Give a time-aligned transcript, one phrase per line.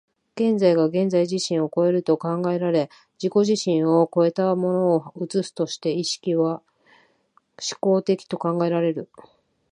[0.35, 2.89] 現在が現在自身を越えると考えられ、
[3.21, 6.63] 自己自身を越えたものを映すとして、意識は
[7.59, 9.09] 志向的と考えられる。